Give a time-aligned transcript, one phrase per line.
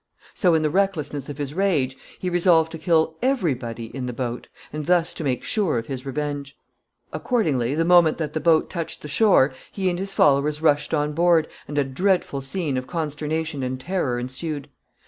[0.33, 4.13] So, in the recklessness of his rage, he resolved to kill every body in the
[4.13, 6.57] boat, and thus to make sure of his revenge.
[6.57, 7.21] [Sidenote: Assault upon the boat.]
[7.53, 11.13] Accordingly, the moment that the boat touched the shore, he and his followers rushed on
[11.13, 14.69] board, and a dreadful scene of consternation and terror ensued.